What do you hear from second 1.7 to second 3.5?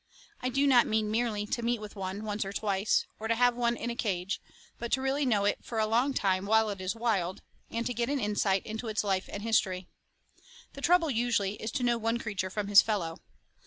with one once or twice, or to